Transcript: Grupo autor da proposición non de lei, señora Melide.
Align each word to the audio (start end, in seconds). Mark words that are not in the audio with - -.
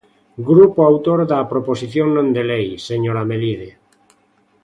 Grupo 0.49 0.79
autor 0.91 1.19
da 1.31 1.47
proposición 1.51 2.07
non 2.15 2.27
de 2.35 2.43
lei, 2.51 2.67
señora 2.89 3.27
Melide. 3.29 3.69